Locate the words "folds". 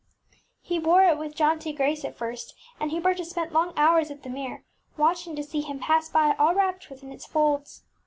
7.27-7.83